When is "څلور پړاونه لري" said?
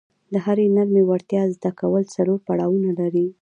2.15-3.25